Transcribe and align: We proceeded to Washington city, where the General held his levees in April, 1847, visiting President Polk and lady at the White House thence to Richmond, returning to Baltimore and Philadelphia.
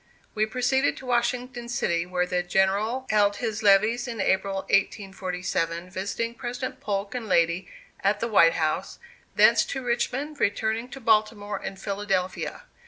We 0.33 0.47
proceeded 0.47 0.97
to 0.97 1.05
Washington 1.05 1.69
city, 1.69 2.07
where 2.07 2.25
the 2.25 2.41
General 2.41 3.05
held 3.11 3.35
his 3.35 3.61
levees 3.61 4.07
in 4.07 4.19
April, 4.19 4.61
1847, 4.73 5.91
visiting 5.91 6.33
President 6.33 6.79
Polk 6.81 7.13
and 7.13 7.27
lady 7.27 7.67
at 7.99 8.19
the 8.19 8.27
White 8.27 8.53
House 8.53 8.97
thence 9.35 9.63
to 9.65 9.83
Richmond, 9.83 10.39
returning 10.39 10.89
to 10.89 10.99
Baltimore 10.99 11.57
and 11.63 11.79
Philadelphia. 11.79 12.63